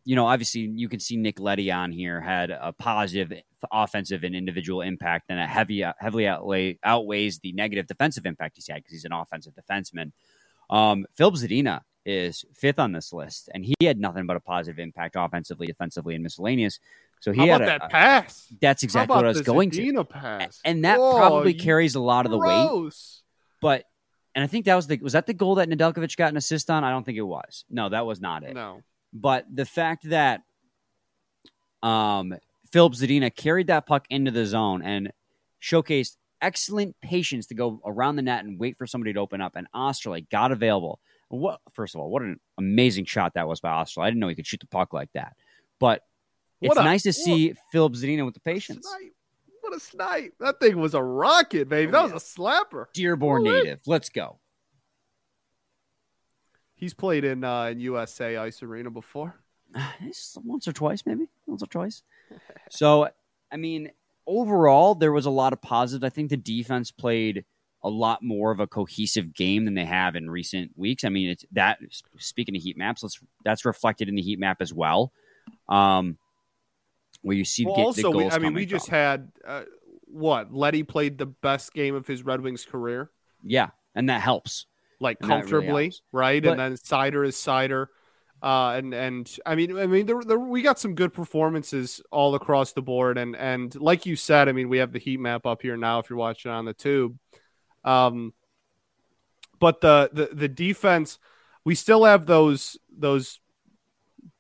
[0.06, 3.32] you know, obviously you can see Nick Leddy on here had a positive
[3.72, 8.68] offensive and individual impact, and a heavy heavily outlay, outweighs the negative defensive impact he's
[8.68, 10.12] had because he's an offensive defenseman.
[10.70, 14.78] Um, Filip Zadina is fifth on this list, and he had nothing but a positive
[14.78, 16.78] impact offensively, defensively, and miscellaneous.
[17.20, 18.46] So he How had a, that pass?
[18.60, 20.60] that's How exactly what I was going to, Zadina pass?
[20.64, 22.92] and that Oh, probably carries a lot of the weight.
[23.60, 23.84] But
[24.34, 26.70] and I think that was the was that the goal that Nedeljkovic got an assist
[26.70, 26.84] on?
[26.84, 27.64] I don't think it was.
[27.70, 28.54] No, that was not it.
[28.54, 28.82] No.
[29.12, 30.42] But the fact that
[31.82, 32.34] um
[32.72, 35.12] Filip Zadina carried that puck into the zone and
[35.62, 39.56] showcased excellent patience to go around the net and wait for somebody to open up,
[39.56, 41.00] and Oesterle got available.
[41.28, 44.02] What first of all, what an amazing shot that was by Oesterle.
[44.02, 45.34] I didn't know he could shoot the puck like that.
[45.80, 46.02] But
[46.60, 48.86] What a- nice to see Filip Zadina with the patience.
[49.60, 50.34] What a snipe.
[50.38, 51.90] That thing was a rocket, baby.
[51.90, 52.86] That was a slapper.
[52.94, 53.80] Dearborn native.
[53.86, 54.38] Let's go.
[56.76, 59.34] He's played in uh, in USA Ice Arena before.
[60.44, 62.02] Once or twice, maybe once or twice.
[62.70, 63.08] so,
[63.50, 63.90] I mean,
[64.26, 66.04] overall, there was a lot of positives.
[66.04, 67.44] I think the defense played
[67.82, 71.04] a lot more of a cohesive game than they have in recent weeks.
[71.04, 71.78] I mean, it's that.
[72.18, 75.12] Speaking of heat maps, let's that's reflected in the heat map as well,
[75.68, 76.18] um,
[77.22, 78.94] where you see Well, get the also, we, I mean, we just from.
[78.94, 79.62] had uh,
[80.06, 80.52] what?
[80.52, 83.10] Leddy played the best game of his Red Wings career,
[83.42, 84.66] yeah, and that helps.
[85.00, 86.02] like And really comfortably, helps.
[86.12, 86.42] right?
[86.42, 87.86] But- and then Seider is Seider.
[88.42, 92.34] Uh, and and I mean, I mean, there, there, we got some good performances all
[92.34, 95.46] across the board, and and like you said, I mean, we have the heat map
[95.46, 97.18] up here now if you're watching on the tube.
[97.82, 98.34] Um,
[99.58, 101.18] but the, the the defense,
[101.64, 103.40] we still have those those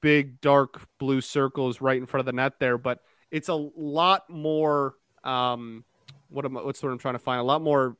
[0.00, 4.28] big dark blue circles right in front of the net there, but it's a lot
[4.30, 4.94] more.
[5.24, 5.84] Um,
[6.28, 7.40] what am I, what's what I'm trying to find?
[7.40, 7.96] A lot more.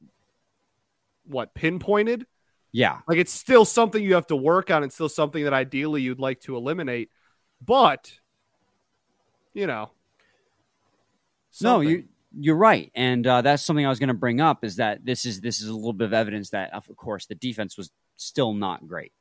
[1.27, 2.27] What pinpointed?
[2.73, 4.85] Yeah, like it's still something you have to work on.
[4.85, 7.11] It's still something that ideally you'd like to eliminate,
[7.65, 8.13] but
[9.55, 9.91] you know.
[11.51, 11.89] Something.
[11.89, 12.05] No, you
[12.39, 14.63] you're right, and uh, that's something I was going to bring up.
[14.63, 17.35] Is that this is this is a little bit of evidence that, of course, the
[17.35, 19.13] defense was still not great,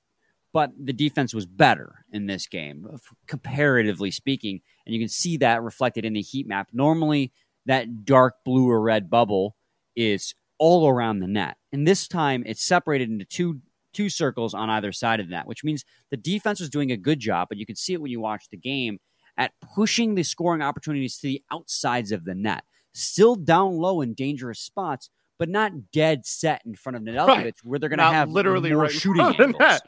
[0.55, 2.87] but the defense was better in this game,
[3.27, 6.69] comparatively speaking, and you can see that reflected in the heat map.
[6.71, 7.33] Normally,
[7.65, 9.57] that dark blue or red bubble
[9.97, 13.59] is all around the net, and this time it's separated into two
[13.91, 17.19] two circles on either side of that, which means the defense was doing a good
[17.19, 17.49] job.
[17.49, 18.99] But you can see it when you watch the game
[19.37, 22.63] at pushing the scoring opportunities to the outsides of the net
[22.93, 27.55] still down low in dangerous spots, but not dead set in front of Nedeljkovic right.
[27.63, 29.81] where they're going to have literally more right shooting angles.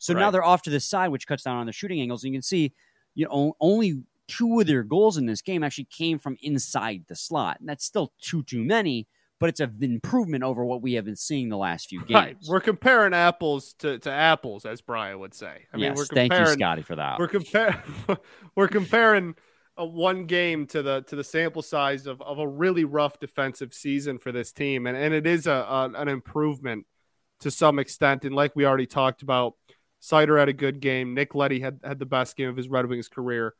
[0.00, 0.20] So right.
[0.20, 2.24] now they're off to the side, which cuts down on the shooting angles.
[2.24, 2.72] And you can see,
[3.14, 7.14] you know, only two of their goals in this game actually came from inside the
[7.14, 7.60] slot.
[7.60, 9.06] And that's still too too many,
[9.38, 12.14] but it's an improvement over what we have been seeing the last few games.
[12.14, 12.36] Right.
[12.48, 15.66] We're comparing apples to, to apples, as Brian would say.
[15.72, 17.18] I yes, mean, we're comparing, thank you, Scotty, for that.
[17.18, 17.76] We're comparing
[18.56, 19.34] we're comparing
[19.76, 23.74] a one game to the to the sample size of, of a really rough defensive
[23.74, 26.86] season for this team, and and it is a, a an improvement
[27.40, 28.24] to some extent.
[28.24, 29.54] And like we already talked about,
[30.00, 31.14] Seider had a good game.
[31.14, 33.54] Nick Leddy had had the best game of his Red Wings career.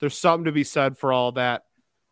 [0.00, 1.64] There's something to be said for all that.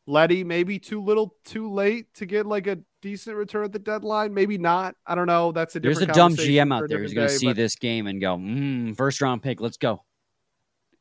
[0.07, 4.33] Leddy maybe too little, too late to get like a decent return at the deadline.
[4.33, 4.95] Maybe not.
[5.07, 5.53] I don't know.
[5.53, 8.21] That's a there's a dumb GM out there who's going to see this game and
[8.21, 9.61] go, mm, first round pick.
[9.61, 10.05] Let's go.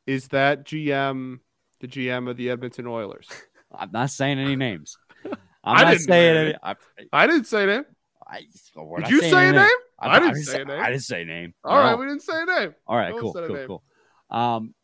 [0.05, 1.39] Is that GM
[1.79, 3.27] the GM of the Edmonton Oilers.
[3.71, 4.97] I'm not saying any names.
[5.63, 6.55] I'm not saying any.
[6.63, 6.75] I,
[7.11, 7.83] I, didn't say name.
[8.25, 9.69] I, Did you say a name?
[9.99, 10.79] I, I, didn't say a name.
[10.79, 11.53] I didn't say a name.
[11.63, 11.83] All no.
[11.83, 12.75] right, we didn't say a name.
[12.85, 13.83] All right, no cool, cool, cool.
[14.29, 14.75] Um,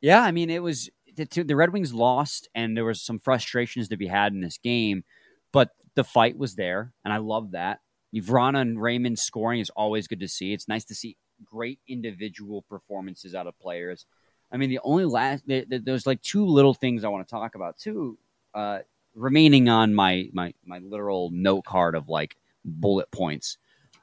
[0.00, 3.88] yeah, I mean, it was the, the Red Wings lost, and there was some frustrations
[3.88, 5.04] to be had in this game,
[5.52, 7.80] but the fight was there, and I love that.
[8.14, 10.52] Vrana and Raymond scoring is always good to see.
[10.52, 14.06] It's nice to see great individual performances out of players.
[14.52, 17.78] I mean, the only last there's like two little things I want to talk about
[17.78, 18.18] too.
[18.54, 18.80] Uh,
[19.14, 23.56] remaining on my my my literal note card of like bullet points,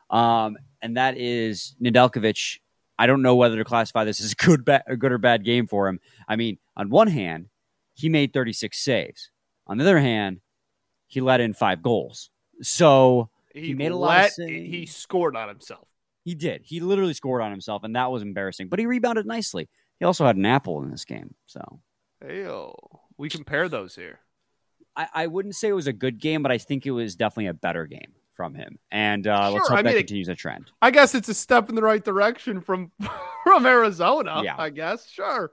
[0.10, 2.60] um, and that is Nedeljkovic.
[2.98, 5.46] I don't know whether to classify this as a good, ba- a good or bad
[5.46, 6.00] game for him.
[6.28, 7.48] I mean, on one hand,
[7.94, 9.30] he made 36 saves.
[9.68, 10.42] On the other hand,
[11.08, 12.30] he let in five goals.
[12.62, 14.46] So he, he made a let, lot.
[14.46, 15.88] Of he scored on himself.
[16.24, 16.62] He did.
[16.64, 18.68] He literally scored on himself, and that was embarrassing.
[18.68, 19.70] But he rebounded nicely.
[20.00, 21.34] He also had an apple in this game.
[21.46, 21.82] So,
[22.24, 22.76] Heyo.
[23.18, 24.20] we compare those here.
[24.96, 27.48] I, I wouldn't say it was a good game, but I think it was definitely
[27.48, 28.80] a better game from him.
[28.90, 29.54] And uh, sure.
[29.56, 30.72] let's hope I that mean, continues a trend.
[30.82, 32.90] I guess it's a step in the right direction from
[33.44, 34.42] from Arizona.
[34.46, 34.56] Yeah.
[34.58, 35.10] I guess.
[35.10, 35.52] Sure.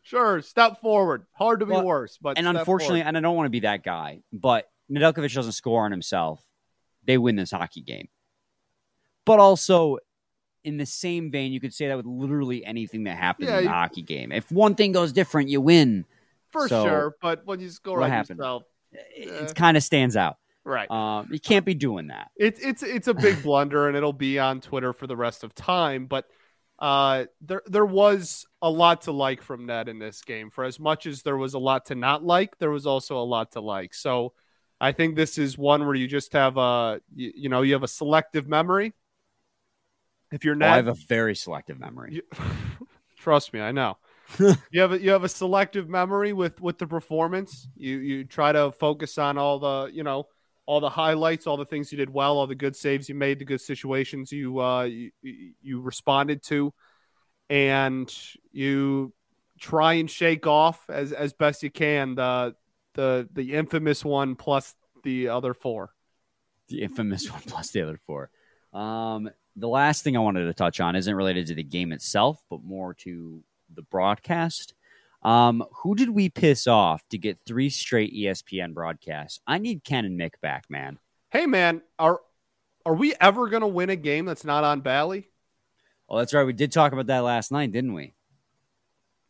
[0.00, 0.40] Sure.
[0.40, 1.26] Step forward.
[1.32, 2.16] Hard to be well, worse.
[2.16, 3.08] But and unfortunately, forward.
[3.08, 6.42] and I don't want to be that guy, but Nedeljkovic doesn't score on himself.
[7.04, 8.08] They win this hockey game.
[9.26, 9.98] But also,
[10.64, 13.66] in the same vein, you could say that with literally anything that happens yeah, in
[13.66, 14.32] a hockey game.
[14.32, 16.06] If one thing goes different, you win.
[16.50, 17.16] For so, sure.
[17.20, 18.38] But when you score on happened?
[18.38, 19.44] yourself, it, eh.
[19.44, 20.38] it kind of stands out.
[20.64, 20.90] Right.
[20.90, 22.30] Um, you can't be doing that.
[22.36, 25.54] It's it's it's a big blunder, and it'll be on Twitter for the rest of
[25.54, 26.06] time.
[26.06, 26.26] But
[26.78, 30.50] uh, there there was a lot to like from Ned in this game.
[30.50, 33.24] For as much as there was a lot to not like, there was also a
[33.24, 33.92] lot to like.
[33.92, 34.34] So
[34.80, 37.82] I think this is one where you just have a you, you know you have
[37.82, 38.92] a selective memory
[40.32, 42.14] if you're not, oh, I have a very selective memory.
[42.14, 42.22] You,
[43.18, 43.98] trust me, I know.
[44.70, 47.68] you have a, you have a selective memory with with the performance.
[47.76, 50.28] You you try to focus on all the you know
[50.66, 53.38] all the highlights, all the things you did well, all the good saves you made,
[53.38, 55.10] the good situations you uh, you,
[55.60, 56.72] you responded to,
[57.50, 58.12] and
[58.52, 59.12] you
[59.58, 62.54] try and shake off as as best you can the
[62.94, 65.90] the the infamous one plus the other four.
[66.68, 68.30] The infamous one plus the other four.
[68.72, 72.42] Um, the last thing I wanted to touch on isn't related to the game itself,
[72.48, 73.42] but more to
[73.74, 74.74] the broadcast.
[75.22, 79.40] Um, who did we piss off to get three straight ESPN broadcasts?
[79.46, 80.98] I need Ken and Mick back, man.
[81.30, 82.20] Hey, man, are
[82.84, 85.28] are we ever going to win a game that's not on Bally?
[86.08, 86.44] Oh, that's right.
[86.44, 88.14] We did talk about that last night, didn't we?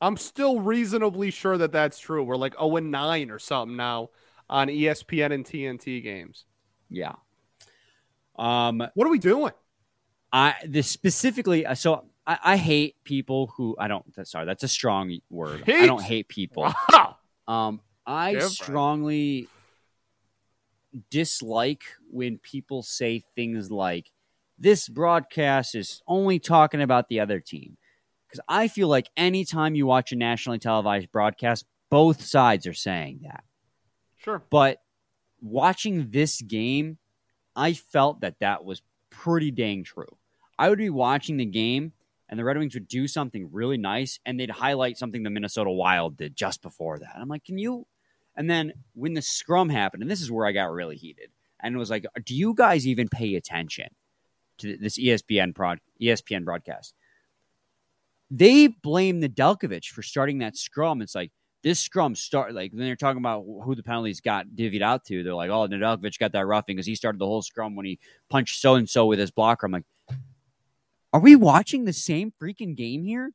[0.00, 2.24] I'm still reasonably sure that that's true.
[2.24, 4.10] We're like 0 and 9 or something now
[4.50, 6.44] on ESPN and TNT games.
[6.90, 7.14] Yeah.
[8.36, 9.52] Um, what are we doing?
[10.32, 11.66] I this specifically.
[11.66, 14.04] Uh, so I, I, hate people who I don't.
[14.26, 15.64] Sorry, that's a strong word.
[15.64, 15.82] Hate?
[15.82, 16.72] I don't hate people.
[16.92, 17.16] Wow.
[17.48, 18.52] Um, I Different.
[18.52, 19.48] strongly
[21.10, 24.10] dislike when people say things like
[24.58, 27.76] this broadcast is only talking about the other team.
[28.28, 33.20] Because I feel like anytime you watch a nationally televised broadcast, both sides are saying
[33.24, 33.44] that.
[34.16, 34.42] Sure.
[34.50, 34.78] But
[35.40, 36.98] watching this game,
[37.54, 40.16] I felt that that was pretty dang true.
[40.58, 41.92] I would be watching the game
[42.32, 45.70] and the Red Wings would do something really nice and they'd highlight something the Minnesota
[45.70, 47.12] Wild did just before that.
[47.14, 47.86] I'm like, can you?
[48.36, 51.28] And then when the scrum happened, and this is where I got really heated,
[51.60, 53.88] and was like, do you guys even pay attention
[54.58, 56.94] to this ESPN prod, ESPN broadcast?
[58.30, 61.02] They blame Nedeljkovic for starting that scrum.
[61.02, 64.80] It's like this scrum start like when they're talking about who the penalties got divvied
[64.80, 65.22] out to.
[65.22, 67.98] They're like, oh, Nedeljkovic got that roughing because he started the whole scrum when he
[68.30, 69.66] punched so and so with his blocker.
[69.66, 69.84] I'm like,
[71.12, 73.32] are we watching the same freaking game here?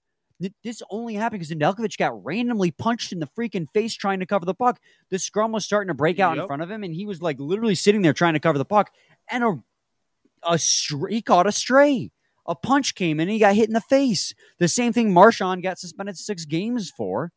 [0.64, 4.46] This only happened because Nedeljkovic got randomly punched in the freaking face trying to cover
[4.46, 4.80] the puck.
[5.10, 6.44] The scrum was starting to break out yep.
[6.44, 8.66] in front of him, and he was like literally sitting there trying to cover the
[8.66, 8.92] puck.
[9.32, 9.60] And a,
[10.44, 10.60] a
[11.10, 12.12] he caught a stray.
[12.46, 14.34] A punch came in, and he got hit in the face.
[14.60, 17.32] The same thing Marchand got suspended six games for.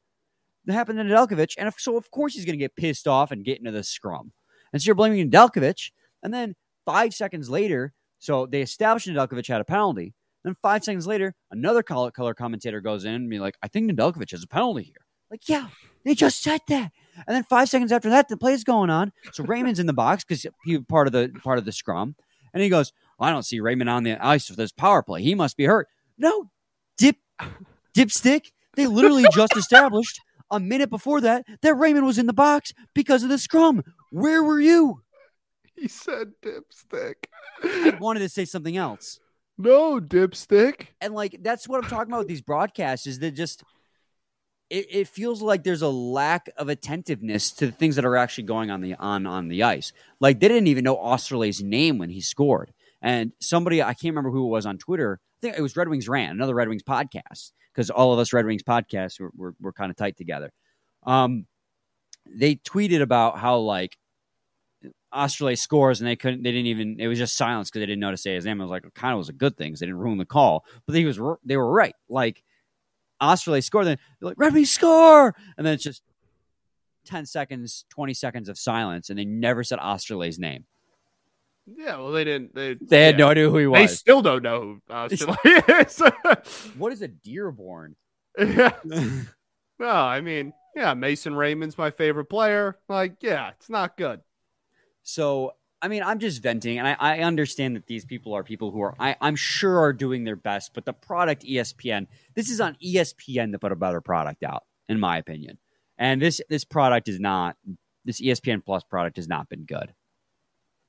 [0.67, 3.31] That happened to Nedeljkovic, and if, so of course he's going to get pissed off
[3.31, 4.33] and get into the scrum.
[4.73, 5.91] And so you're blaming Nedeljkovic,
[6.23, 10.15] and then five seconds later, so they established Nedeljkovic had a penalty.
[10.45, 13.91] Then five seconds later, another color, color commentator goes in and be like, I think
[13.91, 15.05] Nedeljkovic has a penalty here.
[15.31, 15.69] Like, yeah,
[16.05, 16.93] they just said that.
[17.27, 19.13] And then five seconds after that, the play is going on.
[19.33, 22.17] So Raymond's in the box because he part of the part of the scrum.
[22.53, 25.23] And he goes, I don't see Raymond on the ice for this power play.
[25.23, 25.89] He must be hurt.
[26.19, 26.51] No,
[26.99, 27.17] dip
[27.95, 28.47] dipstick.
[28.75, 33.23] They literally just established a minute before that that Raymond was in the box because
[33.23, 33.85] of the scrum.
[34.11, 35.03] Where were you?
[35.77, 37.27] He said dipstick.
[37.63, 39.21] I wanted to say something else.
[39.61, 40.87] No, dipstick.
[41.03, 43.63] And like that's what I'm talking about with these broadcasts is that just
[44.71, 48.45] it, it, feels like there's a lack of attentiveness to the things that are actually
[48.45, 49.93] going on the on on the ice.
[50.19, 52.73] Like they didn't even know Oesterle's name when he scored.
[53.03, 55.21] And somebody I can't remember who it was on Twitter.
[55.21, 58.33] I think it was Red Wings Ran, another Red Wings podcast, because all of us
[58.33, 60.51] Red Wings podcasts were, were, were kind of tight together.
[61.03, 61.47] Um,
[62.27, 63.99] they tweeted about how like
[65.13, 68.01] Oesterle scores and they couldn't, they didn't even, it was just silence because they didn't
[68.01, 68.61] know to say his name.
[68.61, 70.25] I was like, it kind of was a good thing because they didn't ruin the
[70.25, 70.65] call.
[70.87, 71.95] But he was, they were right.
[72.09, 72.43] Like
[73.21, 75.35] Oesterle scored, then they're like, Red Wings score.
[75.57, 76.03] And then it's just
[77.07, 79.11] 10 seconds, 20 seconds of silence.
[79.11, 80.65] And they never said Oesterle's name.
[81.67, 82.55] Yeah, well, they didn't.
[82.55, 83.25] They, they had yeah.
[83.25, 83.81] no idea who he was.
[83.81, 85.37] They still don't know who Oesterle
[86.45, 86.73] is.
[86.77, 87.95] what is a Dearborn?
[88.39, 88.73] Yeah.
[88.85, 92.79] no, I mean, yeah, Mason Raymond's my favorite player.
[92.89, 94.21] Like, yeah, it's not good.
[95.03, 98.71] So, I mean, I'm just venting, and I, I understand that these people are people
[98.71, 100.73] who are, I, I'm sure, are doing their best.
[100.75, 105.01] But the product ESPN, this is on ESPN to put a better product out, in
[105.01, 105.59] my opinion.
[105.99, 107.57] And this this product is not,
[108.05, 109.95] this ESPN Plus product has not been good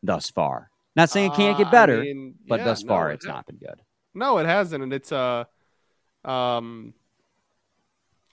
[0.04, 0.70] thus far.
[0.96, 3.26] Not saying it can't get better, uh, I mean, but yeah, thus far no, it's
[3.26, 3.82] it, not been good.
[4.14, 5.46] No, it hasn't, and it's uh,
[6.26, 6.94] um,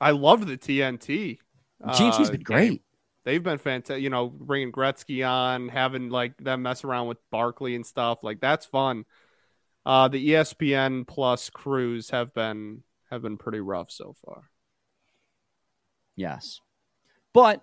[0.00, 1.38] I love the TNT.
[1.84, 2.82] TNT's uh, been great
[3.28, 4.02] they've been fantastic.
[4.02, 8.40] You know, bringing Gretzky on, having like them mess around with Barkley and stuff like
[8.40, 9.04] that's fun.
[9.84, 14.44] Uh, the ESPN Plus crews have been have been pretty rough so far.
[16.16, 16.60] Yes,
[17.34, 17.62] but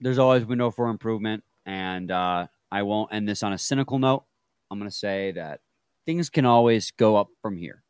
[0.00, 4.24] there's always window for improvement, and uh, I won't end this on a cynical note.
[4.72, 5.60] I'm going to say that
[6.04, 7.84] things can always go up from here.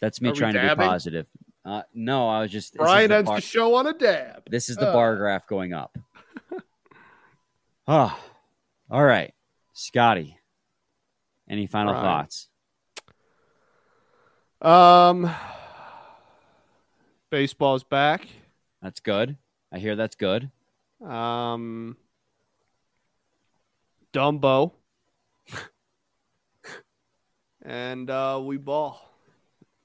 [0.00, 1.26] That's me trying to be positive.
[1.66, 2.76] Uh, no, I was just.
[2.76, 4.48] Brian ends the show on a dab.
[4.48, 4.92] This is the uh.
[4.92, 5.98] bar graph going up.
[7.88, 8.16] oh,
[8.88, 9.34] all right,
[9.72, 10.38] Scotty.
[11.48, 12.04] Any final Brian.
[12.04, 12.48] thoughts?
[14.62, 15.28] Um,
[17.30, 18.28] baseball's back.
[18.80, 19.36] That's good.
[19.72, 20.48] I hear that's good.
[21.04, 21.96] Um,
[24.12, 24.72] Dumbo.
[27.62, 29.02] and uh, we ball.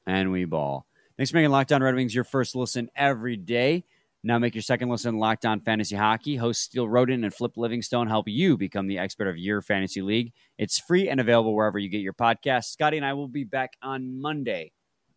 [0.06, 0.86] And we ball.
[1.22, 3.84] Thanks for making Lockdown Red Wings your first listen every day.
[4.24, 6.36] Now make your second listen Lockdown Fantasy Hockey.
[6.36, 10.34] Hosts Steele Roden and Flip Livingstone help you become the expert of your fantasy league.
[10.58, 12.72] It's free and available wherever you get your podcasts.
[12.72, 14.72] Scotty and I will be back on Monday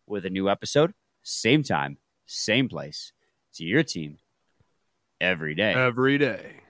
[0.05, 0.93] with a new episode.
[1.23, 3.11] Same time, same place.
[3.49, 4.19] It's your team
[5.19, 5.73] every day.
[5.73, 6.64] Every day.